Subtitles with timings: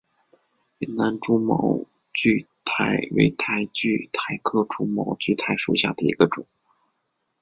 [0.79, 6.47] 云南蛛毛苣苔为苦苣苔科蛛毛苣苔属下的一个种。